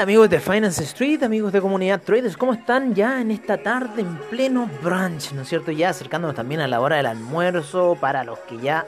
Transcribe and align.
Amigos 0.00 0.30
de 0.30 0.40
Finance 0.40 0.82
Street, 0.82 1.22
amigos 1.22 1.52
de 1.52 1.60
Comunidad 1.60 2.00
Traders, 2.00 2.34
¿cómo 2.34 2.54
están 2.54 2.94
ya 2.94 3.20
en 3.20 3.30
esta 3.30 3.58
tarde 3.58 4.00
en 4.00 4.16
pleno 4.30 4.66
brunch? 4.82 5.32
¿No 5.32 5.42
es 5.42 5.48
cierto? 5.48 5.72
Ya 5.72 5.90
acercándonos 5.90 6.34
también 6.34 6.62
a 6.62 6.66
la 6.66 6.80
hora 6.80 6.96
del 6.96 7.04
almuerzo 7.04 7.98
para 8.00 8.24
los 8.24 8.38
que 8.38 8.56
ya 8.56 8.86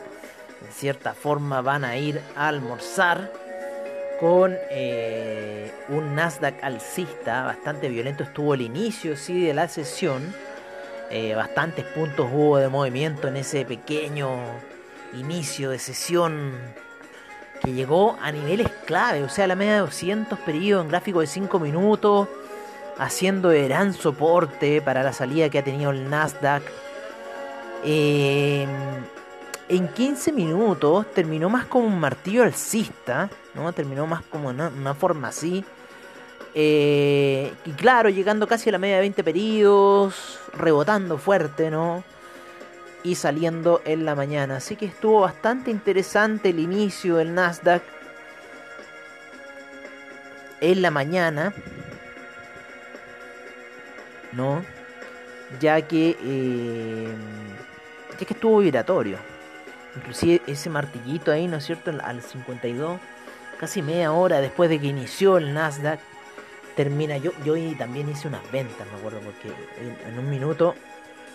en 0.67 0.73
cierta 0.73 1.13
forma 1.13 1.61
van 1.61 1.85
a 1.85 1.99
ir 1.99 2.19
a 2.35 2.49
almorzar 2.49 3.31
con 4.21 4.57
eh, 4.71 5.71
un 5.91 6.15
Nasdaq 6.15 6.65
alcista 6.65 7.45
bastante 7.45 7.91
violento. 7.91 8.23
Estuvo 8.23 8.55
el 8.55 8.63
inicio 8.63 9.15
sí 9.15 9.45
de 9.45 9.53
la 9.53 9.69
sesión, 9.69 10.35
eh, 11.11 11.35
bastantes 11.35 11.85
puntos 11.85 12.31
hubo 12.33 12.57
de 12.57 12.71
movimiento 12.71 13.29
en 13.29 13.37
ese 13.37 13.67
pequeño 13.67 14.31
inicio 15.13 15.69
de 15.69 15.79
sesión 15.79 16.55
que 17.63 17.73
llegó 17.73 18.17
a 18.21 18.33
niveles 18.33 18.69
clave, 18.87 19.23
o 19.23 19.29
sea, 19.29 19.47
la 19.47 19.55
media 19.55 19.75
de 19.75 19.79
200 19.81 20.39
periodos 20.41 20.85
en 20.85 20.91
gráfico 20.91 21.21
de 21.21 21.27
5 21.27 21.59
minutos, 21.59 22.29
haciendo 22.99 23.51
gran 23.51 23.95
soporte 23.95 24.83
para 24.83 25.03
la 25.03 25.13
salida 25.13 25.49
que 25.49 25.59
ha 25.59 25.65
tenido 25.65 25.91
el 25.91 26.11
Nasdaq. 26.11 26.63
Eh, 27.85 28.67
en 29.69 29.89
15 29.89 30.33
minutos 30.33 31.07
terminó 31.15 31.49
más 31.49 31.67
como 31.67 31.87
un 31.87 31.99
martillo 31.99 32.43
alcista, 32.43 33.31
¿no? 33.55 33.73
Terminó 33.73 34.07
más 34.07 34.23
como 34.23 34.49
una, 34.49 34.69
una 34.69 34.95
forma 34.95 35.29
así. 35.29 35.65
Eh, 36.55 37.53
y 37.65 37.71
claro, 37.71 38.11
llegando 38.11 38.47
casi 38.47 38.69
a 38.69 38.73
la 38.73 38.79
media 38.79 38.97
de 38.97 39.01
20 39.03 39.25
periodos, 39.25 40.39
rebotando 40.53 41.17
fuerte, 41.17 41.71
¿no? 41.71 42.05
Y 43.03 43.17
saliendo 43.17 43.83
en 43.85 44.05
la 44.05 44.15
mañana. 44.15 44.57
Así 44.57 44.77
que 44.77 44.87
estuvo 44.87 45.21
bastante 45.21 45.71
interesante 45.71 46.51
el 46.51 46.59
inicio 46.59 47.17
del 47.17 47.35
Nasdaq 47.35 47.83
en 50.61 50.83
la 50.83 50.91
mañana. 50.91 51.53
¿No? 54.33 54.65
Ya 55.61 55.83
que, 55.83 56.17
eh, 56.23 57.15
ya 58.19 58.27
que 58.27 58.35
estuvo 58.35 58.59
vibratorio. 58.59 59.19
Inclusive 59.97 60.41
ese 60.47 60.71
martillito 60.71 61.33
ahí, 61.33 61.49
¿no 61.49 61.59
es 61.59 61.65
cierto? 61.67 61.93
Al 62.03 62.23
52, 62.23 62.99
casi 63.59 63.83
media 63.83 64.13
hora 64.13 64.41
después 64.41 64.71
de 64.71 64.81
que 64.81 64.87
inició 64.87 65.37
el 65.37 65.53
Nasdaq, 65.53 66.01
termina. 66.77 67.19
Yo, 67.19 67.33
yo 67.45 67.55
también 67.77 68.09
hice 68.09 68.29
unas 68.29 68.51
ventas, 68.51 68.87
me 68.91 68.99
acuerdo, 68.99 69.21
porque 69.21 69.53
en 70.09 70.19
un 70.19 70.31
minuto 70.31 70.75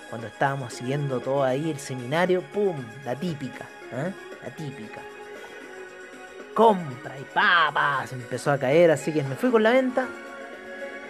cuando 0.09 0.27
estábamos 0.27 0.73
siguiendo 0.73 1.19
todo 1.19 1.43
ahí 1.43 1.69
el 1.69 1.79
seminario, 1.79 2.41
¡pum! 2.41 2.75
La 3.05 3.15
típica, 3.15 3.65
¿eh? 3.91 4.11
La 4.43 4.49
típica. 4.55 5.01
Compra 6.53 7.17
y 7.19 7.23
papas, 7.23 8.13
empezó 8.13 8.51
a 8.51 8.57
caer, 8.57 8.91
así 8.91 9.11
que 9.11 9.23
me 9.23 9.35
fui 9.35 9.51
con 9.51 9.63
la 9.63 9.71
venta 9.71 10.07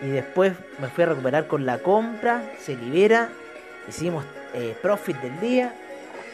y 0.04 0.08
después 0.08 0.54
me 0.80 0.88
fui 0.90 1.04
a 1.04 1.08
recuperar 1.08 1.48
con 1.48 1.66
la 1.66 1.80
compra, 1.80 2.44
se 2.60 2.76
libera, 2.76 3.30
hicimos 3.88 4.26
eh, 4.54 4.76
profit 4.82 5.18
del 5.18 5.40
día, 5.40 5.74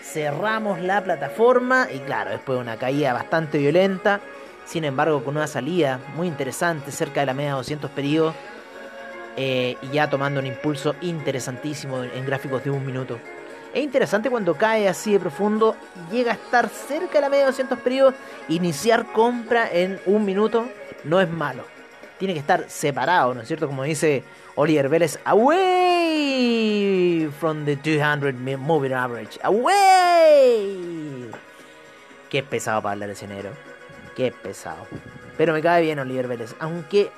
cerramos 0.02 0.82
la 0.82 1.04
plataforma 1.04 1.88
y 1.94 2.00
claro, 2.00 2.32
después 2.32 2.60
una 2.60 2.78
caída 2.78 3.14
bastante 3.14 3.58
violenta, 3.58 4.20
sin 4.66 4.84
embargo 4.84 5.24
con 5.24 5.38
una 5.38 5.48
salida 5.48 6.00
muy 6.16 6.28
interesante 6.28 6.92
cerca 6.92 7.20
de 7.20 7.28
la 7.28 7.34
media 7.34 7.52
de 7.52 7.58
200 7.58 7.92
periodos 7.92 8.36
eh, 9.36 9.76
y 9.82 9.88
ya 9.90 10.10
tomando 10.10 10.40
un 10.40 10.48
impulso 10.48 10.96
interesantísimo 11.02 12.04
en 12.04 12.26
gráficos 12.26 12.64
de 12.64 12.70
un 12.70 12.86
minuto. 12.86 13.20
Es 13.74 13.84
interesante 13.84 14.30
cuando 14.30 14.56
cae 14.56 14.88
así 14.88 15.14
de 15.14 15.20
profundo, 15.20 15.76
llega 16.12 16.32
a 16.32 16.36
estar 16.36 16.70
cerca 16.70 17.16
de 17.16 17.22
la 17.22 17.30
media 17.30 17.46
de 17.46 17.52
200 17.52 17.80
periodos, 17.80 18.14
iniciar 18.48 19.12
compra 19.12 19.70
en 19.72 20.00
un 20.06 20.26
minuto 20.26 20.68
no 21.04 21.20
es 21.20 21.30
malo. 21.30 21.66
Tiene 22.20 22.36
que 22.36 22.40
estar 22.40 22.70
separado, 22.70 23.34
¿no 23.34 23.42
es 23.42 23.48
cierto? 23.48 23.68
Como 23.68 23.84
dice 23.84 24.24
Oliver 24.56 24.90
Vélez, 24.90 25.20
away 25.26 27.30
from 27.40 27.66
the 27.66 27.76
200 27.76 28.36
moving 28.60 28.94
average, 28.94 29.40
away. 29.42 31.32
Qué 32.30 32.44
pesado 32.44 32.82
para 32.82 32.94
hablar 32.94 33.10
ese 33.10 33.28
qué 34.16 34.32
pesado. 34.32 34.88
Pero 35.38 35.54
me 35.54 35.62
cae 35.62 35.82
bien 35.82 36.00
Oliver 36.00 36.28
Vélez, 36.28 36.56
aunque 36.60 37.12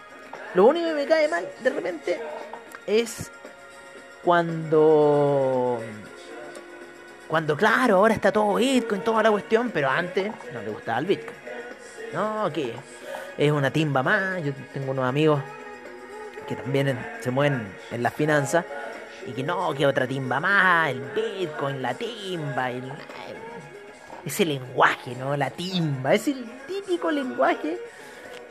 lo 0.55 0.65
único 0.65 0.87
que 0.87 0.93
me 0.93 1.05
cae 1.05 1.27
mal 1.27 1.47
de 1.61 1.69
repente 1.69 2.19
es 2.87 3.31
cuando. 4.23 5.79
Cuando, 7.27 7.57
claro, 7.57 7.97
ahora 7.97 8.13
está 8.13 8.31
todo 8.31 8.55
Bitcoin, 8.55 9.01
toda 9.01 9.23
la 9.23 9.31
cuestión, 9.31 9.71
pero 9.71 9.89
antes 9.89 10.31
no 10.53 10.61
le 10.61 10.69
gustaba 10.69 10.99
el 10.99 11.05
Bitcoin. 11.05 11.37
No, 12.13 12.51
que 12.53 12.73
es 13.37 13.51
una 13.51 13.71
timba 13.71 14.03
más. 14.03 14.43
Yo 14.43 14.53
tengo 14.73 14.91
unos 14.91 15.05
amigos 15.05 15.41
que 16.47 16.55
también 16.55 16.97
se 17.19 17.31
mueven 17.31 17.67
en 17.91 18.03
las 18.03 18.13
finanzas 18.13 18.63
y 19.25 19.31
que 19.31 19.43
no, 19.43 19.73
que 19.73 19.85
otra 19.87 20.07
timba 20.07 20.39
más, 20.39 20.89
el 20.91 21.01
Bitcoin, 21.01 21.81
la 21.81 21.93
timba, 21.95 22.69
el, 22.69 22.91
ese 24.23 24.45
lenguaje, 24.45 25.15
¿no? 25.15 25.35
La 25.35 25.49
timba, 25.49 26.13
es 26.13 26.27
el 26.27 26.45
típico 26.67 27.11
lenguaje 27.11 27.79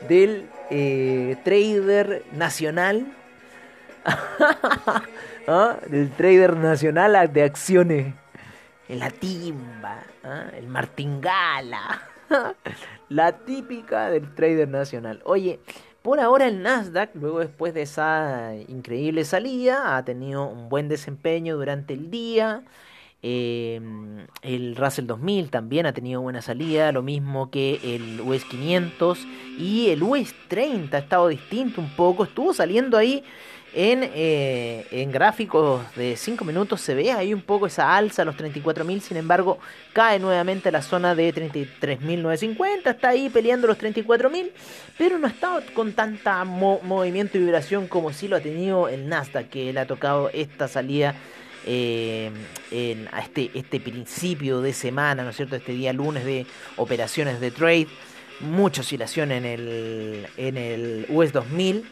del 0.07 0.49
eh, 0.69 1.37
trader 1.43 2.23
nacional. 2.33 3.05
¿Ah? 5.47 5.77
Del 5.87 6.11
trader 6.11 6.57
nacional 6.57 7.31
de 7.31 7.43
acciones. 7.43 8.13
La 8.87 9.09
timba, 9.09 10.03
¿ah? 10.23 10.45
el 10.55 10.67
martingala. 10.67 12.01
La 13.09 13.31
típica 13.31 14.09
del 14.09 14.33
trader 14.33 14.67
nacional. 14.67 15.21
Oye, 15.25 15.59
por 16.01 16.19
ahora 16.19 16.45
el 16.47 16.61
Nasdaq, 16.61 17.15
luego 17.15 17.39
después 17.39 17.73
de 17.73 17.81
esa 17.81 18.53
increíble 18.67 19.25
salida, 19.25 19.97
ha 19.97 20.05
tenido 20.05 20.47
un 20.47 20.69
buen 20.69 20.87
desempeño 20.87 21.55
durante 21.55 21.93
el 21.93 22.11
día. 22.11 22.63
Em, 23.27 24.27
el 24.43 24.75
Russell 24.75 25.07
2000 25.07 25.49
también 25.49 25.87
ha 25.87 25.93
tenido 25.93 26.21
buena 26.21 26.43
salida, 26.43 26.91
lo 26.91 27.01
mismo 27.01 27.49
que 27.49 27.79
el 27.81 28.21
US 28.21 28.45
500 28.45 29.17
y 29.57 29.89
el 29.89 30.03
US 30.03 30.35
30 30.47 30.95
ha 30.95 30.99
estado 30.99 31.27
distinto 31.29 31.81
un 31.81 31.89
poco, 31.95 32.25
estuvo 32.25 32.53
saliendo 32.53 32.99
ahí 32.99 33.23
en, 33.73 34.11
eh, 34.13 34.85
en 34.91 35.11
gráficos 35.11 35.81
de 35.95 36.17
5 36.17 36.45
minutos, 36.45 36.81
se 36.81 36.93
ve 36.93 37.11
ahí 37.13 37.33
un 37.33 37.41
poco 37.41 37.65
esa 37.65 37.97
alza 37.97 38.21
a 38.21 38.25
los 38.25 38.35
34.000, 38.37 38.99
sin 38.99 39.17
embargo 39.17 39.57
cae 39.91 40.19
nuevamente 40.19 40.69
a 40.69 40.71
la 40.71 40.83
zona 40.83 41.15
de 41.15 41.33
33.950, 41.33 42.91
está 42.91 43.09
ahí 43.09 43.29
peleando 43.29 43.65
los 43.65 43.79
34.000, 43.79 44.51
pero 44.99 45.17
no 45.17 45.25
ha 45.25 45.31
estado 45.31 45.63
con 45.73 45.93
tanta 45.93 46.43
movimiento 46.43 47.39
y 47.39 47.41
vibración 47.41 47.87
como 47.87 48.13
si 48.13 48.27
lo 48.27 48.35
ha 48.35 48.41
tenido 48.41 48.87
el 48.87 49.09
Nasdaq, 49.09 49.49
que 49.49 49.73
le 49.73 49.79
ha 49.79 49.87
tocado 49.87 50.29
esta 50.31 50.67
salida 50.67 51.15
eh, 51.65 52.31
a 53.11 53.21
este, 53.21 53.49
este 53.53 53.79
principio 53.79 54.61
de 54.61 54.71
semana, 54.73 55.23
¿no 55.23 55.31
es 55.31 55.35
cierto? 55.35 55.55
Este 55.55 55.71
día 55.71 55.93
lunes 55.93 56.23
de 56.23 56.45
operaciones 56.77 57.39
de 57.39 57.51
trade. 57.51 57.87
Mucha 58.39 58.81
oscilación 58.81 59.31
en 59.31 59.45
el, 59.45 60.27
en 60.37 60.57
el 60.57 61.05
US 61.09 61.31
2000, 61.31 61.85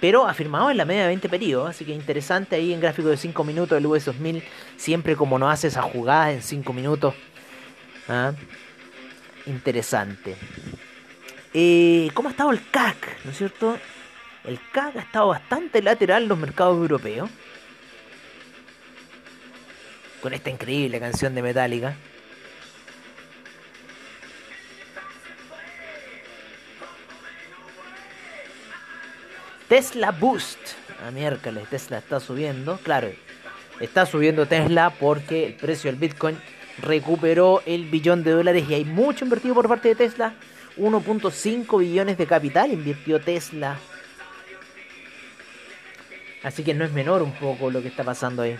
pero 0.00 0.26
afirmado 0.26 0.70
en 0.70 0.76
la 0.76 0.84
media 0.84 1.02
de 1.02 1.08
20 1.08 1.28
periodos. 1.28 1.70
Así 1.70 1.84
que 1.84 1.92
interesante 1.92 2.56
ahí 2.56 2.72
en 2.72 2.80
gráfico 2.80 3.08
de 3.08 3.16
5 3.16 3.44
minutos 3.44 3.76
el 3.76 3.86
US 3.86 4.06
2000, 4.06 4.42
siempre 4.76 5.16
como 5.16 5.38
no 5.38 5.50
hace 5.50 5.68
esa 5.68 5.82
jugada 5.82 6.32
en 6.32 6.42
5 6.42 6.72
minutos. 6.72 7.14
¿ah? 8.08 8.32
Interesante. 9.46 10.36
Eh, 11.52 12.10
¿Cómo 12.14 12.28
ha 12.28 12.32
estado 12.32 12.50
el 12.50 12.66
CAC? 12.70 13.24
¿No 13.24 13.32
es 13.32 13.36
cierto? 13.36 13.76
El 14.44 14.58
CAC 14.72 14.96
ha 14.96 15.00
estado 15.00 15.28
bastante 15.28 15.82
lateral 15.82 16.22
en 16.22 16.28
los 16.28 16.38
mercados 16.38 16.76
europeos 16.76 17.28
con 20.22 20.32
esta 20.32 20.48
increíble 20.48 21.00
canción 21.00 21.34
de 21.34 21.42
Metallica. 21.42 21.94
Tesla 29.68 30.12
Boost. 30.12 30.58
A 31.04 31.10
miércoles 31.10 31.68
Tesla 31.68 31.98
está 31.98 32.20
subiendo. 32.20 32.78
Claro, 32.84 33.10
está 33.80 34.06
subiendo 34.06 34.46
Tesla 34.46 34.90
porque 34.90 35.46
el 35.46 35.54
precio 35.54 35.90
del 35.90 35.98
Bitcoin 35.98 36.38
recuperó 36.78 37.62
el 37.66 37.86
billón 37.86 38.22
de 38.22 38.30
dólares 38.30 38.64
y 38.68 38.74
hay 38.74 38.84
mucho 38.84 39.24
invertido 39.24 39.54
por 39.54 39.68
parte 39.68 39.88
de 39.88 39.94
Tesla. 39.96 40.34
1.5 40.78 41.78
billones 41.80 42.16
de 42.16 42.26
capital 42.26 42.72
invirtió 42.72 43.20
Tesla. 43.20 43.76
Así 46.44 46.62
que 46.62 46.74
no 46.74 46.84
es 46.84 46.92
menor 46.92 47.22
un 47.22 47.32
poco 47.32 47.70
lo 47.70 47.82
que 47.82 47.88
está 47.88 48.04
pasando 48.04 48.42
ahí. 48.42 48.56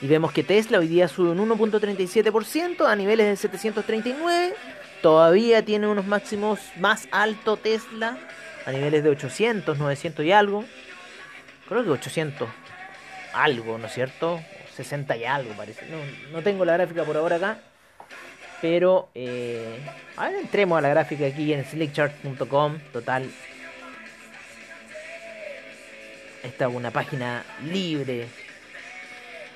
Y 0.00 0.08
vemos 0.08 0.32
que 0.32 0.42
Tesla 0.42 0.78
hoy 0.78 0.88
día 0.88 1.08
sube 1.08 1.30
un 1.30 1.38
1.37% 1.48 2.86
a 2.86 2.96
niveles 2.96 3.26
de 3.26 3.36
739. 3.36 4.54
Todavía 5.00 5.64
tiene 5.64 5.86
unos 5.86 6.06
máximos 6.06 6.60
más 6.78 7.08
altos 7.10 7.62
Tesla 7.62 8.18
a 8.66 8.72
niveles 8.72 9.02
de 9.02 9.10
800, 9.10 9.78
900 9.78 10.24
y 10.24 10.32
algo. 10.32 10.64
Creo 11.68 11.84
que 11.84 11.90
800 11.90 12.48
algo, 13.32 13.78
¿no 13.78 13.86
es 13.86 13.94
cierto? 13.94 14.40
60 14.74 15.16
y 15.16 15.24
algo 15.24 15.52
parece. 15.54 15.86
No, 15.86 15.98
no 16.32 16.42
tengo 16.42 16.64
la 16.64 16.74
gráfica 16.74 17.04
por 17.04 17.16
ahora 17.16 17.36
acá. 17.36 17.58
Pero, 18.60 19.10
eh, 19.14 19.78
a 20.16 20.28
ver, 20.28 20.40
entremos 20.40 20.78
a 20.78 20.80
la 20.80 20.88
gráfica 20.88 21.26
aquí 21.26 21.52
en 21.52 21.64
slickchart.com. 21.64 22.78
Total. 22.92 23.30
Esta 26.42 26.68
es 26.68 26.74
una 26.74 26.90
página 26.90 27.44
libre. 27.64 28.28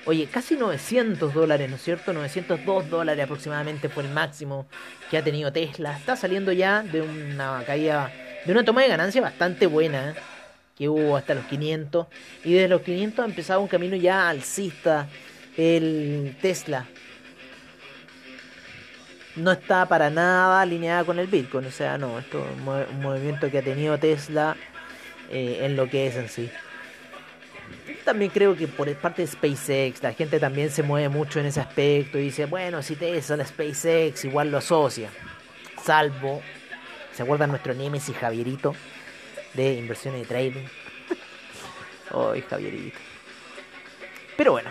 Oye, 0.07 0.27
casi 0.27 0.57
900 0.57 1.35
dólares, 1.35 1.69
¿no 1.69 1.77
es 1.77 1.83
cierto? 1.83 2.13
902 2.13 2.89
dólares 2.89 3.25
aproximadamente 3.25 3.89
fue 3.89 4.05
el 4.05 4.11
máximo 4.11 4.67
que 5.11 5.19
ha 5.19 5.25
tenido 5.25 5.53
Tesla. 5.53 5.97
Está 5.97 6.17
saliendo 6.17 6.53
ya 6.53 6.83
de 6.83 7.03
una 7.03 7.63
caída, 7.67 8.11
de 8.45 8.53
una 8.53 8.65
toma 8.65 8.83
de 8.83 8.89
ganancia 8.89 9.21
bastante 9.21 9.67
buena, 9.67 10.11
¿eh? 10.11 10.15
que 10.77 10.89
hubo 10.89 11.17
hasta 11.17 11.35
los 11.35 11.45
500. 11.45 12.07
Y 12.45 12.55
desde 12.55 12.69
los 12.69 12.81
500 12.83 13.23
ha 13.23 13.29
empezado 13.29 13.61
un 13.61 13.69
camino 13.69 13.97
ya 13.97 14.29
alcista 14.29 15.07
el 15.57 16.37
Tesla 16.41 16.87
no 19.37 19.53
está 19.53 19.87
para 19.87 20.11
nada 20.11 20.61
alineada 20.61 21.05
con 21.05 21.19
el 21.19 21.27
Bitcoin. 21.27 21.67
O 21.67 21.71
sea, 21.71 21.99
no, 21.99 22.19
esto 22.19 22.45
es 22.45 22.91
un 22.91 23.03
movimiento 23.03 23.51
que 23.51 23.59
ha 23.59 23.63
tenido 23.63 23.99
Tesla 23.99 24.57
eh, 25.31 25.61
en 25.63 25.77
lo 25.77 25.89
que 25.89 26.07
es 26.07 26.17
en 26.17 26.29
sí. 26.29 26.51
También 28.05 28.31
creo 28.31 28.57
que 28.57 28.67
por 28.67 28.93
parte 28.97 29.23
de 29.23 29.29
SpaceX, 29.29 30.03
la 30.03 30.13
gente 30.13 30.41
también 30.41 30.71
se 30.71 30.83
mueve 30.83 31.09
mucho 31.09 31.39
en 31.41 31.47
ese 31.47 31.61
aspecto 31.61 32.19
y 32.19 32.23
dice, 32.23 32.47
bueno, 32.47 32.83
si 32.83 32.97
Tesla, 32.97 33.45
SpaceX, 33.45 34.25
igual 34.25 34.51
lo 34.51 34.59
asocia. 34.59 35.11
Salvo, 35.85 36.43
¿se 37.13 37.23
acuerdan 37.23 37.51
nuestro 37.51 37.75
Nemesis 37.75 38.17
Javierito 38.17 38.75
de 39.55 39.75
inversiones 39.75 40.23
de 40.23 40.27
trading? 40.27 40.67
Ay, 42.33 42.43
Javierito. 42.43 42.99
Pero 44.37 44.53
bueno, 44.53 44.71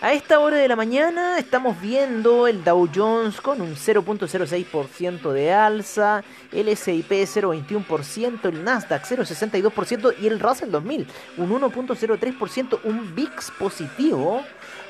a 0.00 0.12
esta 0.12 0.38
hora 0.40 0.56
de 0.58 0.68
la 0.68 0.76
mañana 0.76 1.38
estamos 1.38 1.80
viendo 1.80 2.46
el 2.46 2.62
Dow 2.62 2.86
Jones 2.94 3.40
con 3.40 3.62
un 3.62 3.76
0.06% 3.76 5.32
de 5.32 5.52
alza, 5.52 6.22
el 6.52 6.68
S&P 6.68 7.24
0.21%, 7.24 8.44
el 8.44 8.62
Nasdaq 8.64 9.04
0.62% 9.04 10.14
y 10.20 10.26
el 10.26 10.38
Russell 10.38 10.70
2000 10.70 11.06
un 11.38 11.50
1.03%, 11.50 12.80
un 12.84 13.14
VIX 13.14 13.50
positivo, 13.58 14.42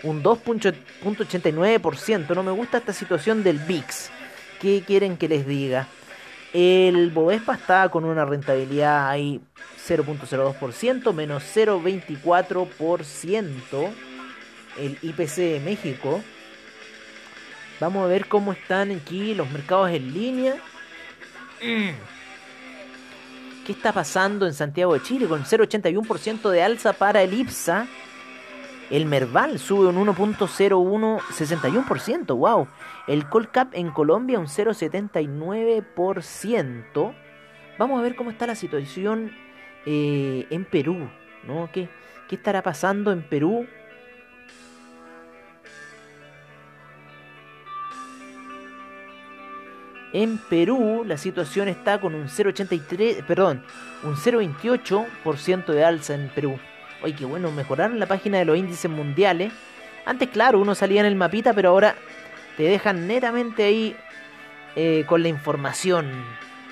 un 0.03 0.21
2.89%. 0.23 2.35
No 2.35 2.43
me 2.43 2.51
gusta 2.53 2.79
esta 2.79 2.93
situación 2.93 3.45
del 3.45 3.59
VIX. 3.59 4.11
¿Qué 4.61 4.83
quieren 4.87 5.17
que 5.17 5.29
les 5.29 5.47
diga? 5.47 5.87
El 6.53 7.11
Bovespa 7.11 7.55
está 7.55 7.89
con 7.91 8.05
una 8.05 8.25
rentabilidad 8.25 9.09
ahí 9.09 9.41
0.02%, 9.87 11.13
menos 11.13 11.45
0.24% 11.55 13.91
el 14.79 14.99
IPC 15.03 15.37
de 15.37 15.61
México. 15.65 16.23
Vamos 17.81 18.05
a 18.05 18.09
ver 18.09 18.27
cómo 18.27 18.53
están 18.53 18.91
aquí 18.91 19.35
los 19.35 19.51
mercados 19.51 19.89
en 19.91 20.13
línea. 20.13 20.57
¿Qué 21.61 21.95
está 23.73 23.93
pasando 23.93 24.47
en 24.47 24.53
Santiago 24.55 24.95
de 24.95 25.03
Chile? 25.03 25.27
Con 25.27 25.45
0,81% 25.45 26.51
de 26.51 26.63
alza 26.63 26.93
para 26.93 27.23
el 27.23 27.35
IPSA. 27.35 27.89
El 28.91 29.07
Merval 29.07 29.59
sube 29.59 29.89
un 29.89 29.97
1.0161%. 30.07 32.37
¡Wow! 32.37 32.69
El 33.09 33.29
Colcap 33.29 33.75
en 33.75 33.91
Colombia 33.91 34.39
un 34.39 34.47
0.79%. 34.47 37.15
Vamos 37.79 37.99
a 37.99 38.03
ver 38.03 38.15
cómo 38.15 38.31
está 38.31 38.47
la 38.47 38.55
situación 38.55 39.33
eh, 39.85 40.47
en 40.51 40.65
Perú. 40.65 41.09
¿no? 41.47 41.71
¿Qué, 41.73 41.89
¿Qué 42.29 42.37
estará 42.37 42.63
pasando 42.63 43.11
en 43.13 43.23
Perú? 43.23 43.67
En 50.13 50.39
Perú 50.39 51.05
la 51.07 51.17
situación 51.17 51.69
está 51.69 52.01
con 52.01 52.15
un 52.15 52.29
0,83, 52.29 53.25
perdón, 53.25 53.63
un 54.03 54.17
0,28% 54.17 55.67
de 55.67 55.85
alza 55.85 56.15
en 56.15 56.29
Perú. 56.29 56.59
Oye, 57.03 57.15
qué 57.15 57.25
bueno, 57.25 57.51
mejoraron 57.51 57.99
la 57.99 58.07
página 58.07 58.39
de 58.39 58.45
los 58.45 58.57
índices 58.57 58.91
mundiales. 58.91 59.53
Antes, 60.05 60.29
claro, 60.31 60.61
uno 60.61 60.75
salía 60.75 61.01
en 61.01 61.07
el 61.07 61.17
mapita, 61.17 61.53
pero 61.53 61.71
ahora 61.71 61.97
te 62.57 62.63
dejan 62.63 63.07
netamente 63.07 63.65
ahí 63.65 63.97
eh, 64.77 65.05
con 65.07 65.23
la 65.23 65.29
información 65.29 66.11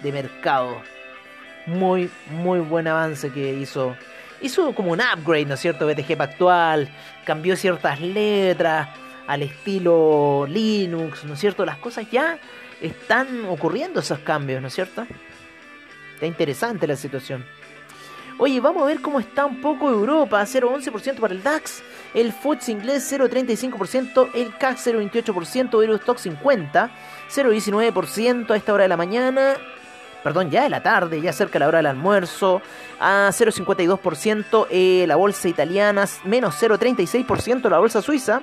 de 0.03 0.13
mercado. 0.13 0.81
Muy, 1.67 2.11
muy 2.31 2.61
buen 2.61 2.87
avance 2.87 3.31
que 3.31 3.55
hizo. 3.55 3.97
Hizo 4.41 4.75
como 4.75 4.93
un 4.93 5.01
upgrade, 5.01 5.47
¿no 5.47 5.55
es 5.55 5.61
cierto? 5.61 5.87
BTG 5.87 6.21
actual, 6.21 6.89
cambió 7.25 7.57
ciertas 7.57 8.01
letras 8.01 8.89
al 9.27 9.43
estilo 9.43 10.47
Linux, 10.49 11.25
¿no 11.25 11.35
es 11.35 11.41
cierto? 11.41 11.65
Las 11.65 11.79
cosas 11.79 12.11
ya 12.11 12.39
están 12.81 13.47
ocurriendo 13.47 14.01
esos 14.01 14.19
cambios, 14.21 14.61
¿no 14.61 14.69
es 14.69 14.75
cierto? 14.75 15.07
Está 16.15 16.27
interesante 16.27 16.87
la 16.87 16.97
situación. 16.97 17.45
Oye, 18.37 18.61
vamos 18.61 18.83
a 18.83 18.87
ver 18.87 19.01
cómo 19.01 19.21
está 19.21 19.47
un 19.47 19.61
poco 19.61 19.89
Europa. 19.89 20.43
0,11% 20.43 21.21
para 21.21 21.35
el 21.35 21.43
DAX. 21.43 21.83
El 22.15 22.33
FTSE 22.33 22.73
inglés 22.73 23.13
0,35%. 23.13 24.31
El 24.35 24.57
CAC 24.57 24.77
0,28%. 24.79 25.83
Eurostock 25.83 26.19
50. 26.19 26.91
0,19% 27.31 28.51
a 28.51 28.57
esta 28.57 28.75
hora 28.75 28.83
de 28.83 28.89
la 28.89 28.97
mañana. 28.97 29.55
Perdón, 30.25 30.51
ya 30.51 30.65
de 30.65 30.71
la 30.71 30.83
tarde, 30.83 31.21
ya 31.21 31.33
cerca 31.33 31.55
de 31.55 31.59
la 31.61 31.69
hora 31.69 31.79
del 31.79 31.87
almuerzo. 31.87 32.61
A 32.99 33.29
0,52% 33.31 34.67
eh, 34.69 35.05
la 35.07 35.15
bolsa 35.15 35.49
italiana. 35.49 36.05
Menos 36.25 36.61
0,36% 36.61 37.71
la 37.71 37.79
bolsa 37.79 38.03
suiza. 38.03 38.43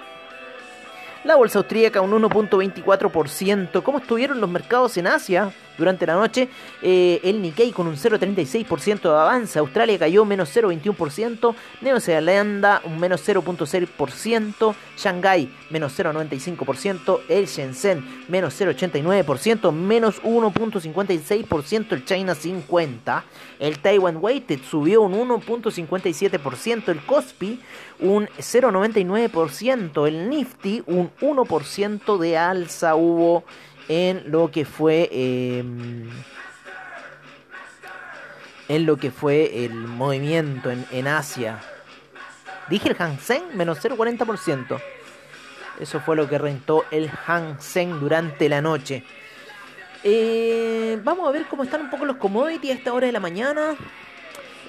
La 1.23 1.35
bolsa 1.35 1.59
austríaca 1.59 2.01
un 2.01 2.11
1.24%. 2.11 3.83
¿Cómo 3.83 3.99
estuvieron 3.99 4.41
los 4.41 4.49
mercados 4.49 4.97
en 4.97 5.05
Asia 5.05 5.51
durante 5.77 6.05
la 6.05 6.15
noche? 6.15 6.49
Eh, 6.81 7.19
el 7.23 7.41
Nikkei 7.41 7.71
con 7.71 7.87
un 7.87 7.95
0.36% 7.95 9.01
de 9.01 9.09
avance. 9.09 9.59
Australia 9.59 9.99
cayó 9.99 10.25
menos 10.25 10.55
0.21%. 10.55 11.55
Nueva 11.81 11.99
Zelanda 11.99 12.81
un 12.85 12.99
menos 12.99 13.27
0.6%. 13.27 14.75
Shanghai 14.97 15.49
menos 15.69 15.97
0.95%. 15.97 17.21
El 17.27 17.45
Shenzhen 17.47 18.25
menos 18.27 18.59
0.89%. 18.59 19.71
Menos 19.71 20.21
1.56% 20.23 21.91
el 21.91 22.05
China 22.05 22.35
50. 22.35 23.23
El 23.59 23.79
Taiwan 23.79 24.17
Weighted 24.17 24.59
subió 24.63 25.01
un 25.01 25.13
1.57%. 25.13 26.89
El 26.89 27.05
Kospi 27.05 27.59
un 27.99 28.27
0.99%. 28.27 30.07
El 30.07 30.29
Nifty 30.29 30.83
un 30.87 31.11
1% 31.21 32.17
de 32.17 32.37
alza 32.37 32.95
hubo 32.95 33.43
en 33.91 34.31
lo 34.31 34.49
que 34.49 34.63
fue 34.63 35.09
em, 35.11 36.09
en 38.69 38.85
lo 38.85 38.95
que 38.95 39.11
fue 39.11 39.65
el 39.65 39.73
movimiento 39.73 40.71
en, 40.71 41.07
Asia. 41.07 41.59
Dije 42.69 42.87
el 42.87 42.95
Hang 42.95 43.19
Seng 43.19 43.43
menos 43.53 43.83
0,40%. 43.83 44.81
Eso 45.77 45.99
fue 45.99 46.15
lo 46.15 46.29
que 46.29 46.37
rentó 46.37 46.85
el 46.89 47.09
Hang 47.09 47.59
Seng 47.59 47.99
durante 47.99 48.47
la 48.47 48.61
noche. 48.61 49.03
Eh, 50.05 50.97
vamos 51.03 51.27
a 51.27 51.31
ver 51.31 51.47
cómo 51.49 51.63
están 51.63 51.81
un 51.81 51.89
poco 51.89 52.05
los 52.05 52.15
commodities 52.15 52.73
a 52.73 52.77
esta 52.77 52.93
hora 52.93 53.07
de 53.07 53.11
la 53.11 53.19
mañana. 53.19 53.75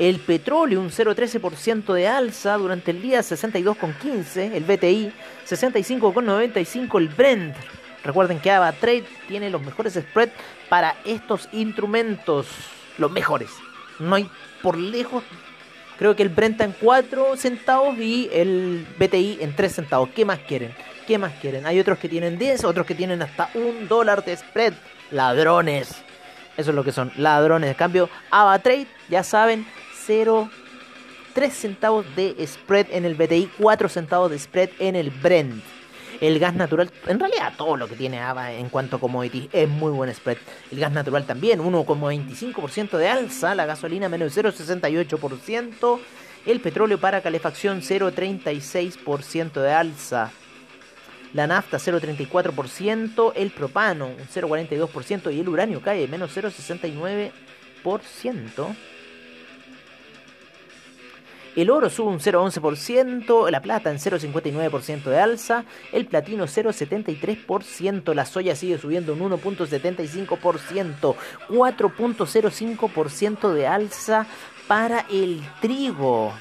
El 0.00 0.18
petróleo 0.18 0.80
un 0.80 0.90
0,13% 0.90 1.92
de 1.92 2.08
alza 2.08 2.56
durante 2.56 2.90
el 2.90 3.00
día 3.00 3.20
62,15. 3.20 4.52
El 4.52 4.64
BTI 4.64 5.12
65,95. 5.46 6.98
El 6.98 7.08
Brent 7.08 7.54
Recuerden 8.04 8.40
que 8.40 8.50
Ava 8.50 8.72
Trade 8.72 9.04
tiene 9.28 9.50
los 9.50 9.62
mejores 9.62 9.94
spreads 9.94 10.32
para 10.68 10.96
estos 11.04 11.48
instrumentos. 11.52 12.46
Los 12.98 13.10
mejores. 13.10 13.50
No 13.98 14.16
hay 14.16 14.28
por 14.62 14.76
lejos. 14.76 15.22
Creo 15.98 16.16
que 16.16 16.22
el 16.22 16.28
Brent 16.28 16.60
en 16.60 16.72
4 16.72 17.36
centavos 17.36 17.96
y 17.98 18.28
el 18.32 18.86
BTI 18.98 19.38
en 19.40 19.54
3 19.54 19.72
centavos. 19.72 20.08
¿Qué 20.10 20.24
más 20.24 20.40
quieren? 20.40 20.74
¿Qué 21.06 21.16
más 21.16 21.32
quieren? 21.40 21.66
Hay 21.66 21.78
otros 21.78 21.98
que 21.98 22.08
tienen 22.08 22.38
10, 22.38 22.64
otros 22.64 22.86
que 22.86 22.94
tienen 22.94 23.22
hasta 23.22 23.50
un 23.54 23.86
dólar 23.86 24.24
de 24.24 24.36
spread. 24.36 24.72
Ladrones. 25.10 26.02
Eso 26.56 26.70
es 26.70 26.74
lo 26.74 26.84
que 26.84 26.92
son, 26.92 27.12
ladrones. 27.16 27.70
En 27.70 27.76
cambio, 27.76 28.10
Trade, 28.30 28.86
ya 29.08 29.22
saben, 29.22 29.66
0, 30.06 30.50
3 31.34 31.52
centavos 31.52 32.06
de 32.16 32.34
spread 32.46 32.86
en 32.90 33.04
el 33.04 33.14
BTI, 33.14 33.50
4 33.58 33.88
centavos 33.88 34.30
de 34.30 34.38
spread 34.38 34.70
en 34.78 34.96
el 34.96 35.10
Brent 35.10 35.62
el 36.22 36.38
gas 36.38 36.54
natural, 36.54 36.90
en 37.08 37.18
realidad 37.18 37.54
todo 37.56 37.76
lo 37.76 37.88
que 37.88 37.96
tiene 37.96 38.20
AVA 38.20 38.52
en 38.52 38.68
cuanto 38.68 38.94
a 38.96 39.00
commodities 39.00 39.48
es 39.52 39.68
muy 39.68 39.90
buen 39.90 40.14
spread. 40.14 40.36
El 40.70 40.78
gas 40.78 40.92
natural 40.92 41.26
también, 41.26 41.58
1,25% 41.58 42.96
de 42.96 43.08
alza, 43.08 43.56
la 43.56 43.66
gasolina 43.66 44.08
menos 44.08 44.36
0,68%, 44.36 46.00
el 46.46 46.60
petróleo 46.60 47.00
para 47.00 47.22
calefacción 47.22 47.82
0,36% 47.82 49.60
de 49.60 49.72
alza. 49.72 50.30
La 51.34 51.48
nafta 51.48 51.78
0,34%, 51.78 53.32
el 53.34 53.50
propano 53.50 54.06
un 54.06 54.18
0,42% 54.18 55.34
y 55.34 55.40
el 55.40 55.48
uranio 55.48 55.82
cae 55.82 56.06
menos 56.06 56.36
0,69%. 56.36 58.76
El 61.54 61.70
oro 61.70 61.90
sube 61.90 62.08
un 62.08 62.18
0,11%, 62.18 63.50
la 63.50 63.60
plata 63.60 63.90
en 63.90 63.98
0,59% 63.98 65.02
de 65.02 65.20
alza, 65.20 65.66
el 65.92 66.06
platino 66.06 66.44
0,73%, 66.44 68.14
la 68.14 68.24
soya 68.24 68.56
sigue 68.56 68.78
subiendo 68.78 69.12
un 69.12 69.20
1,75%, 69.20 71.14
4,05% 71.48 73.52
de 73.52 73.66
alza 73.66 74.26
para 74.66 75.04
el 75.10 75.42
trigo. 75.60 76.32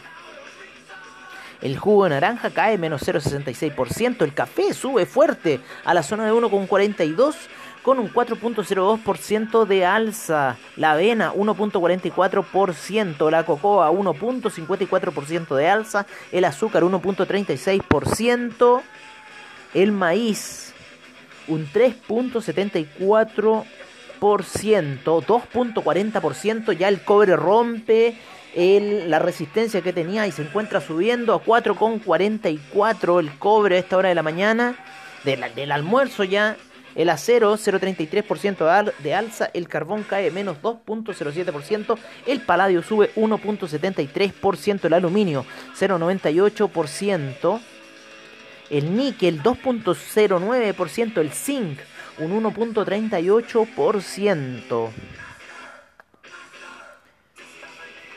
El 1.62 1.78
jugo 1.78 2.06
de 2.06 2.12
naranja 2.12 2.50
cae 2.50 2.78
menos 2.78 3.08
0,66%. 3.08 4.24
El 4.24 4.34
café 4.34 4.74
sube 4.74 5.06
fuerte 5.06 5.60
a 5.86 5.94
la 5.94 6.04
zona 6.04 6.26
de 6.26 6.32
1,42 6.32 7.36
con 7.84 8.00
un 8.00 8.12
4.02% 8.12 9.66
de 9.66 9.86
alza. 9.86 10.58
La 10.76 10.92
avena 10.92 11.34
1.44%, 11.34 13.30
la 13.30 13.46
cocoa 13.46 13.92
1.54% 13.92 15.56
de 15.56 15.70
alza, 15.70 16.08
el 16.32 16.46
azúcar 16.46 16.82
1.36%, 16.84 18.82
el 19.74 19.92
maíz 19.92 20.74
un 21.48 21.68
3.74%, 21.68 23.66
2.40%, 24.20 26.78
ya 26.78 26.88
el 26.88 27.04
cobre 27.04 27.36
rompe. 27.36 28.16
La 28.54 29.18
resistencia 29.20 29.82
que 29.82 29.94
tenía 29.94 30.28
y 30.28 30.34
se 30.34 30.42
encuentra 30.42 30.82
subiendo 30.82 31.34
a 31.34 31.42
4,44 31.42 33.22
el 33.22 33.32
cobre 33.40 33.78
a 33.78 33.80
esta 33.80 33.96
hora 33.96 34.10
de 34.10 34.16
la 34.16 34.24
mañana, 34.24 34.76
del 35.24 35.72
almuerzo 35.72 36.26
ya 36.26 36.58
el 36.96 37.10
acero 37.10 37.56
0,33% 37.56 38.94
de 39.00 39.14
alza, 39.14 39.52
el 39.54 39.68
carbón 39.68 40.04
cae 40.04 40.32
menos 40.32 40.58
2,07%, 40.62 41.98
el 42.28 42.42
paladio 42.42 42.82
sube 42.84 43.12
1,73%, 43.16 44.86
el 44.86 44.94
aluminio 44.94 45.46
0,98%, 45.78 47.60
el 48.70 48.96
níquel 48.96 49.44
2,09%, 49.44 51.18
el 51.18 51.32
zinc 51.32 51.80
un 52.20 52.44
1,38%. 52.44 54.90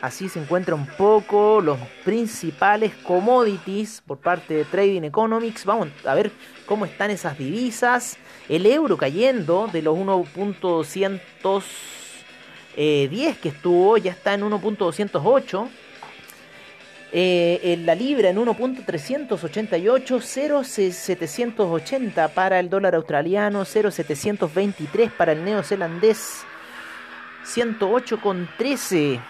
Así 0.00 0.28
se 0.28 0.38
encuentra 0.38 0.74
un 0.74 0.86
poco 0.86 1.62
los 1.62 1.78
principales 2.04 2.94
commodities 2.96 4.02
por 4.06 4.18
parte 4.18 4.52
de 4.52 4.66
Trading 4.66 5.04
Economics. 5.04 5.64
Vamos 5.64 5.88
a 6.04 6.14
ver 6.14 6.30
cómo 6.66 6.84
están 6.84 7.10
esas 7.10 7.38
divisas. 7.38 8.18
El 8.48 8.66
euro 8.66 8.96
cayendo 8.96 9.68
de 9.72 9.82
los 9.82 9.96
1.210 9.96 11.62
eh, 12.76 13.36
que 13.40 13.48
estuvo, 13.48 13.96
ya 13.96 14.12
está 14.12 14.34
en 14.34 14.42
1.208. 14.42 15.68
Eh, 17.16 17.80
la 17.84 17.94
libra 17.94 18.30
en 18.30 18.38
1.388, 18.38 20.20
0.780 20.20 22.28
para 22.30 22.58
el 22.58 22.68
dólar 22.68 22.96
australiano, 22.96 23.62
0.723 23.62 25.12
para 25.12 25.30
el 25.32 25.44
neozelandés, 25.44 26.42
108,13 27.44 29.20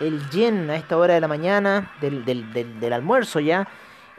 el 0.00 0.30
yen 0.30 0.70
a 0.70 0.76
esta 0.76 0.96
hora 0.96 1.14
de 1.14 1.20
la 1.20 1.28
mañana, 1.28 1.92
del, 2.00 2.24
del, 2.24 2.52
del, 2.52 2.92
almuerzo 2.92 3.40
ya. 3.40 3.68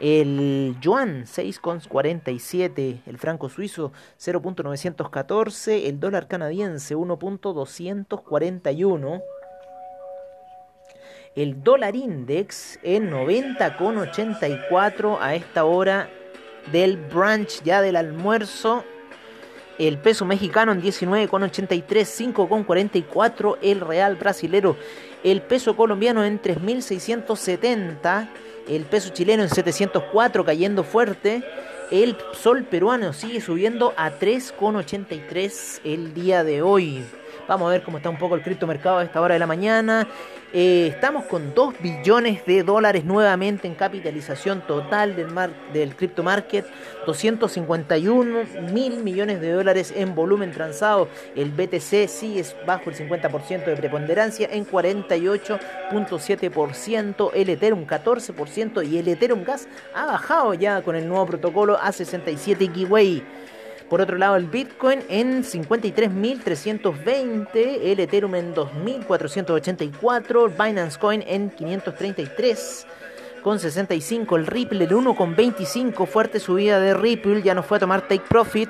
El 0.00 0.76
yuan 0.80 1.26
6,47, 1.26 3.02
el 3.06 3.18
franco 3.18 3.50
suizo 3.50 3.92
0.914, 4.18 5.86
el 5.86 6.00
dólar 6.00 6.26
canadiense 6.26 6.96
1.241, 6.96 9.22
el 11.36 11.62
dólar 11.62 11.94
index 11.96 12.78
en 12.82 13.10
90,84 13.10 15.18
a 15.20 15.34
esta 15.34 15.66
hora 15.66 16.08
del 16.72 16.96
brunch 16.96 17.62
ya 17.62 17.82
del 17.82 17.96
almuerzo. 17.96 18.84
El 19.78 19.98
peso 19.98 20.24
mexicano 20.24 20.72
en 20.72 20.80
19,83, 20.82 22.34
5,44 22.34 23.58
el 23.62 23.80
real 23.80 24.16
brasilero 24.16 24.76
el 25.22 25.42
peso 25.42 25.76
colombiano 25.76 26.24
en 26.24 26.40
3.670, 26.40 28.28
el 28.70 28.84
peso 28.84 29.10
chileno 29.10 29.42
en 29.42 29.48
704 29.48 30.44
cayendo 30.44 30.84
fuerte, 30.84 31.42
el 31.90 32.16
sol 32.32 32.64
peruano 32.64 33.12
sigue 33.12 33.40
subiendo 33.40 33.92
a 33.96 34.12
3,83 34.12 35.80
el 35.84 36.14
día 36.14 36.44
de 36.44 36.62
hoy. 36.62 37.04
Vamos 37.50 37.66
a 37.66 37.72
ver 37.72 37.82
cómo 37.82 37.96
está 37.96 38.08
un 38.08 38.16
poco 38.16 38.36
el 38.36 38.42
criptomercado 38.42 38.98
a 38.98 39.02
esta 39.02 39.20
hora 39.20 39.34
de 39.34 39.40
la 39.40 39.48
mañana. 39.48 40.06
Eh, 40.52 40.92
estamos 40.94 41.24
con 41.24 41.52
2 41.52 41.80
billones 41.80 42.46
de 42.46 42.62
dólares 42.62 43.04
nuevamente 43.04 43.66
en 43.66 43.74
capitalización 43.74 44.64
total 44.68 45.16
del, 45.16 45.32
mar, 45.32 45.50
del 45.72 45.96
crypto 45.96 46.22
market, 46.22 46.64
251 47.06 48.44
mil 48.72 49.02
millones 49.02 49.40
de 49.40 49.50
dólares 49.50 49.92
en 49.96 50.14
volumen 50.14 50.52
transado. 50.52 51.08
El 51.34 51.50
BTC 51.50 52.06
sigue 52.06 52.44
bajo 52.64 52.88
el 52.88 52.94
50% 52.94 53.64
de 53.64 53.76
preponderancia 53.76 54.48
en 54.48 54.64
48.7%, 54.64 57.30
el 57.34 57.48
Ethereum 57.48 57.84
14% 57.84 58.88
y 58.88 58.98
el 58.98 59.08
Ethereum 59.08 59.42
Gas 59.42 59.66
ha 59.92 60.06
bajado 60.06 60.54
ya 60.54 60.82
con 60.82 60.94
el 60.94 61.08
nuevo 61.08 61.26
protocolo 61.26 61.76
a 61.82 61.90
67 61.90 62.68
Kiwei. 62.68 63.24
Por 63.90 64.00
otro 64.00 64.16
lado, 64.16 64.36
el 64.36 64.46
Bitcoin 64.46 65.02
en 65.08 65.42
53.320, 65.42 67.48
el 67.54 67.98
Ethereum 67.98 68.36
en 68.36 68.54
2.484, 68.54 70.46
el 70.46 70.52
Binance 70.52 70.96
Coin 70.96 71.24
en 71.26 71.50
533 71.50 72.86
con 73.42 73.58
65, 73.58 74.36
el 74.36 74.46
Ripple 74.46 74.84
en 74.84 74.90
1,25, 74.90 76.06
fuerte 76.06 76.38
subida 76.38 76.78
de 76.78 76.94
Ripple, 76.94 77.42
ya 77.42 77.54
no 77.54 77.64
fue 77.64 77.78
a 77.78 77.80
tomar 77.80 78.02
Take 78.02 78.22
Profit. 78.28 78.68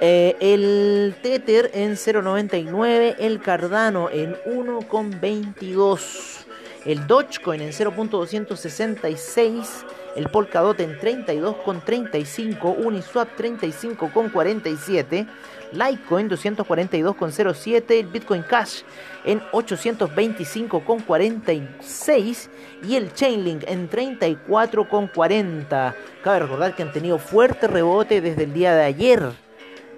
Eh, 0.00 0.36
el 0.40 1.14
Tether 1.22 1.70
en 1.72 1.92
0,99, 1.92 3.14
el 3.18 3.40
Cardano 3.40 4.10
en 4.10 4.34
1,22, 4.44 6.44
el 6.84 7.06
Dogecoin 7.06 7.62
en 7.62 7.70
0.266 7.70 9.86
el 10.16 10.28
Polkadot 10.28 10.80
en 10.80 10.98
32,35, 10.98 12.84
Uniswap 12.84 13.28
35,47, 13.38 15.28
Litecoin 15.72 16.28
242,07, 16.30 17.90
el 17.90 18.06
Bitcoin 18.06 18.42
Cash 18.42 18.82
en 19.24 19.40
825,46 19.52 22.48
y 22.82 22.96
el 22.96 23.12
Chainlink 23.12 23.64
en 23.66 23.90
34,40. 23.90 25.94
Cabe 26.22 26.38
recordar 26.38 26.74
que 26.74 26.82
han 26.82 26.92
tenido 26.92 27.18
fuerte 27.18 27.66
rebote 27.66 28.20
desde 28.20 28.44
el 28.44 28.52
día 28.52 28.74
de 28.74 28.84
ayer 28.84 29.43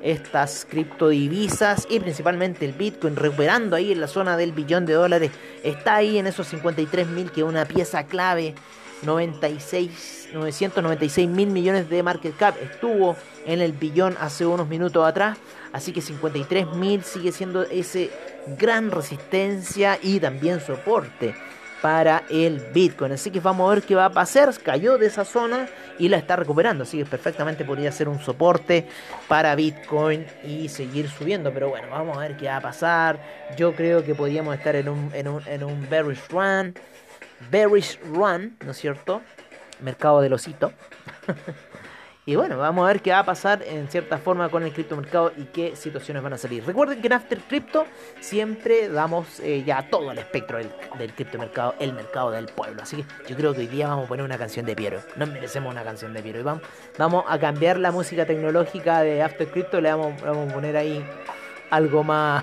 estas 0.07 0.67
criptodivisas 0.71 1.87
y 1.91 1.99
principalmente 1.99 2.65
el 2.65 2.73
Bitcoin 2.73 3.17
recuperando 3.17 3.75
ahí 3.75 3.91
en 3.91 4.01
la 4.01 4.07
zona 4.07 4.37
del 4.37 4.53
billón 4.53 4.87
de 4.87 4.93
dólares. 4.93 5.33
Está 5.65 5.97
ahí 5.97 6.19
en 6.19 6.29
esos 6.29 6.47
53 6.47 7.09
mil 7.09 7.33
que 7.33 7.41
es 7.41 7.47
una 7.47 7.65
pieza 7.65 8.05
clave 8.05 8.55
96, 9.03 10.29
996 10.33 11.29
mil 11.29 11.49
millones 11.49 11.91
de 11.91 12.03
market 12.05 12.37
cap. 12.37 12.55
Estuvo 12.63 13.17
en 13.45 13.61
el 13.61 13.73
billón 13.73 14.17
hace 14.21 14.47
unos 14.47 14.69
minutos 14.69 15.05
atrás. 15.05 15.39
Así 15.73 15.93
que 15.93 16.01
53 16.01 16.75
mil 16.75 17.03
sigue 17.03 17.33
siendo 17.33 17.65
ese 17.65 18.11
gran 18.59 18.93
resistencia 18.93 19.99
y 20.01 20.21
también 20.21 20.61
soporte 20.61 21.35
para 21.87 22.25
el 22.31 22.59
Bitcoin. 22.75 23.13
Así 23.13 23.31
que 23.31 23.39
vamos 23.39 23.71
a 23.71 23.75
ver 23.77 23.85
qué 23.85 23.95
va 23.95 24.07
a 24.07 24.11
pasar. 24.11 24.53
Cayó 24.61 24.99
de 24.99 25.07
esa 25.07 25.25
zona 25.25 25.69
y 26.01 26.09
la 26.09 26.17
está 26.17 26.35
recuperando. 26.35 26.83
Así 26.83 26.99
que 26.99 27.05
perfectamente 27.05 27.65
podría 27.65 27.93
ser 27.93 28.09
un 28.09 28.19
soporte 28.19 28.89
para 29.29 29.55
Bitcoin 29.55 30.27
y 30.43 30.69
seguir 30.69 31.09
subiendo. 31.09 31.53
Pero 31.53 31.69
bueno, 31.69 31.87
vamos 31.89 32.17
a 32.17 32.23
ver 32.23 32.37
qué 32.37 32.49
va 32.49 32.57
a 32.57 32.61
pasar. 32.61 33.21
Yo 33.57 33.73
creo 33.77 34.05
que 34.05 34.17
podríamos 34.17 34.57
estar 34.57 34.75
en 34.75 34.89
un, 34.89 35.13
en 35.15 35.29
un, 35.29 35.47
en 35.47 35.63
un 35.63 35.89
bearish 35.89 36.27
run. 36.29 36.75
Bearish 37.53 38.01
Run, 38.03 38.57
¿no 38.65 38.73
es 38.73 38.77
cierto? 38.79 39.23
Mercado 39.81 40.21
del 40.21 40.33
osito. 40.33 40.73
y 42.29 42.35
bueno, 42.35 42.59
vamos 42.59 42.85
a 42.85 42.89
ver 42.89 43.03
qué 43.03 43.13
va 43.13 43.21
a 43.21 43.25
pasar 43.25 43.63
en 43.63 43.87
cierta 43.87 44.19
forma 44.19 44.49
con 44.49 44.65
el 44.65 44.73
criptomercado 44.73 45.33
y 45.37 45.45
qué 45.45 45.77
situaciones 45.77 46.25
van 46.25 46.33
a 46.33 46.39
salir. 46.39 46.67
Recuerden 46.67 47.01
que 47.01 47.07
en 47.07 47.13
After 47.13 47.39
Crypto 47.39 47.87
siempre 48.19 48.89
damos 48.89 49.39
eh, 49.39 49.63
ya 49.65 49.89
todo 49.89 50.11
el 50.11 50.19
espectro 50.19 50.59
del, 50.59 50.73
del 50.99 51.15
criptomercado, 51.15 51.77
el 51.79 51.93
mercado 51.93 52.33
del 52.33 52.47
pueblo. 52.47 52.83
Así 52.83 52.97
que 52.97 53.05
yo 53.29 53.37
creo 53.37 53.55
que 53.55 53.61
hoy 53.61 53.69
día 53.69 53.87
vamos 53.87 54.07
a 54.07 54.09
poner 54.09 54.25
una 54.25 54.39
canción 54.39 54.67
de 54.67 54.75
Piero. 54.75 54.99
No 55.15 55.29
merecemos 55.29 55.73
una 55.73 55.85
canción 55.85 56.13
de 56.15 56.21
Piero. 56.21 56.41
Y 56.41 56.43
vamos, 56.43 56.63
vamos 56.99 57.25
a 57.29 57.39
cambiar 57.39 57.79
la 57.79 57.93
música 57.93 58.27
tecnológica 58.27 59.03
de 59.03 59.23
After 59.23 59.47
Crypto. 59.47 59.81
Le 59.81 59.91
vamos, 59.91 60.21
vamos 60.21 60.51
a 60.51 60.55
poner 60.55 60.77
ahí 60.77 61.07
algo 61.71 62.03
más. 62.03 62.43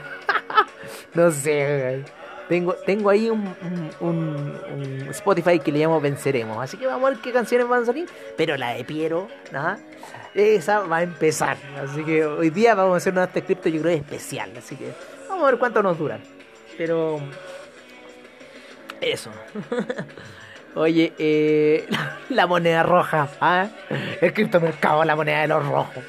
no 1.13 1.30
sé, 1.30 2.06
tengo, 2.53 2.74
tengo 2.74 3.10
ahí 3.10 3.31
un, 3.31 3.51
un, 4.00 5.07
Spotify 5.10 5.57
que 5.57 5.72
le 5.72 5.79
llamo 5.79 6.00
Venceremos. 6.00 6.60
Así 6.60 6.77
que 6.77 6.86
vamos 6.86 7.07
a 7.07 7.10
ver 7.10 7.19
qué 7.19 7.31
canciones 7.31 7.67
van 7.67 7.81
a 7.81 7.86
salir. 7.88 8.07
Pero 8.38 8.55
la 8.57 8.75
de 8.75 8.83
Piero, 8.83 9.27
nada. 9.51 9.79
Esa 10.36 10.81
va 10.81 10.98
a 10.98 11.01
empezar. 11.01 11.57
Así 11.83 12.03
que 12.03 12.24
hoy 12.24 12.51
día 12.51 12.75
vamos 12.75 12.93
a 12.93 12.98
hacer 12.98 13.17
un 13.17 13.25
script 13.25 13.65
yo 13.65 13.81
creo 13.81 13.98
especial. 13.98 14.51
Así 14.55 14.75
que 14.75 14.93
vamos 15.27 15.45
a 15.45 15.50
ver 15.50 15.60
cuánto 15.60 15.81
nos 15.81 15.98
duran. 15.98 16.22
Pero... 16.77 17.19
Eso. 19.01 19.31
Oye, 20.75 21.12
eh, 21.17 21.88
la, 22.29 22.45
moneda 22.45 22.83
roja, 22.83 23.29
¿ah? 23.41 23.67
El 24.22 24.31
criptomercado, 24.31 25.03
la 25.03 25.15
moneda 25.15 25.41
de 25.41 25.48
los 25.48 25.65
rojos. 25.65 26.03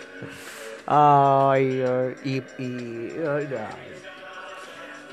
Ay, 0.86 1.82
y, 2.22 2.42
y 2.58 3.08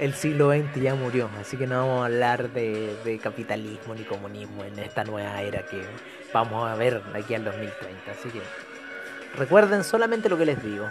el 0.01 0.15
siglo 0.15 0.49
XX 0.49 0.81
ya 0.81 0.95
murió, 0.95 1.29
así 1.39 1.57
que 1.57 1.67
no 1.67 1.77
vamos 1.77 2.01
a 2.01 2.05
hablar 2.05 2.49
de, 2.49 3.19
capitalismo 3.21 3.93
ni 3.93 4.01
comunismo 4.01 4.63
en 4.63 4.79
esta 4.79 5.03
nueva 5.03 5.39
era 5.43 5.63
que 5.63 5.79
vamos 6.33 6.67
a 6.67 6.73
ver 6.73 7.03
aquí 7.13 7.35
al 7.35 7.43
2030. 7.43 8.11
Así 8.11 8.29
que 8.29 8.41
recuerden 9.37 9.83
solamente 9.83 10.27
lo 10.27 10.39
que 10.39 10.45
les 10.45 10.63
digo. 10.63 10.87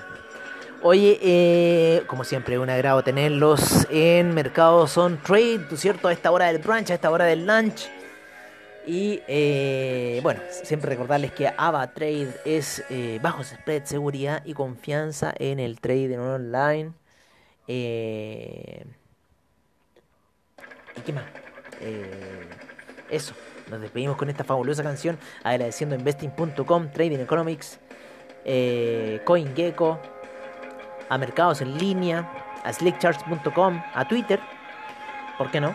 Oye, 0.82 1.18
eh, 1.22 2.04
como 2.06 2.22
siempre, 2.22 2.56
un 2.60 2.70
agrado 2.70 3.02
tenerlos 3.02 3.84
en 3.90 4.32
Mercados 4.32 4.96
on 4.96 5.18
Trade, 5.18 5.66
¿cierto? 5.74 6.06
A 6.06 6.12
esta 6.12 6.30
hora 6.30 6.46
del 6.46 6.58
brunch, 6.58 6.92
a 6.92 6.94
esta 6.94 7.10
hora 7.10 7.24
del 7.24 7.44
lunch. 7.44 7.90
Y 8.86 9.20
eh, 9.26 10.20
bueno, 10.22 10.40
siempre 10.62 10.88
recordarles 10.88 11.32
que 11.32 11.52
AVA 11.54 11.92
Trade 11.92 12.32
es 12.44 12.84
eh, 12.90 13.18
bajos 13.20 13.48
spread, 13.48 13.84
seguridad 13.84 14.42
y 14.44 14.54
confianza 14.54 15.34
en 15.36 15.58
el 15.58 15.80
trading 15.80 16.18
online. 16.18 16.92
Eh, 17.66 18.84
¿Y 21.00 21.02
qué 21.02 21.12
más? 21.12 21.24
eso, 23.08 23.34
nos 23.70 23.80
despedimos 23.80 24.16
con 24.16 24.28
esta 24.28 24.44
fabulosa 24.44 24.82
canción 24.82 25.18
agradeciendo 25.42 25.96
investing.com, 25.96 26.90
Trading 26.92 27.20
Economics, 27.20 27.80
CoinGecko, 29.24 29.98
a 31.08 31.18
mercados 31.18 31.62
en 31.62 31.78
línea, 31.78 32.30
a 32.64 32.72
slickcharts.com, 32.72 33.82
a 33.94 34.06
Twitter, 34.06 34.40
¿por 35.38 35.50
qué 35.50 35.60
no? 35.60 35.74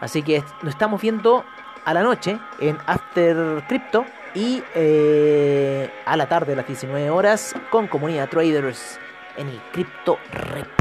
Así 0.00 0.22
que 0.22 0.42
nos 0.62 0.72
estamos 0.72 1.00
viendo 1.02 1.44
a 1.84 1.94
la 1.94 2.02
noche 2.02 2.38
en 2.60 2.78
After 2.86 3.62
Crypto 3.68 4.06
y 4.34 4.62
eh, 4.74 5.90
a 6.06 6.16
la 6.16 6.26
tarde 6.26 6.54
a 6.54 6.56
las 6.56 6.66
19 6.66 7.10
horas 7.10 7.54
con 7.70 7.86
Comunidad 7.86 8.28
Traders 8.28 8.98
en 9.36 9.48
el 9.48 9.60
Crypto 9.72 10.18
Report. 10.32 10.79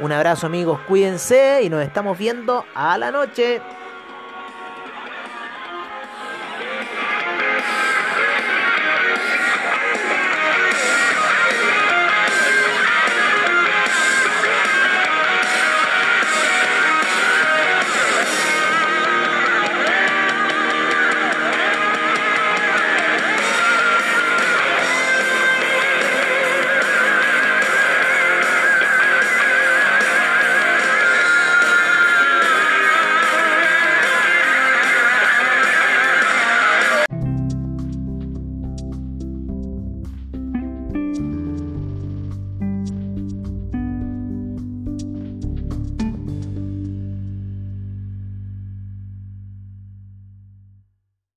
Un 0.00 0.10
abrazo 0.10 0.46
amigos, 0.46 0.80
cuídense 0.88 1.62
y 1.62 1.70
nos 1.70 1.82
estamos 1.82 2.18
viendo 2.18 2.64
a 2.74 2.98
la 2.98 3.12
noche. 3.12 3.60